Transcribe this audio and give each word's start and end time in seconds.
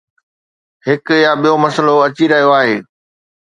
هڪ 0.85 1.05
يا 1.23 1.31
ٻيو 1.41 1.55
مسئلو 1.65 1.95
اچي 2.07 2.25
رهيو 2.31 2.49
آهي. 2.59 2.77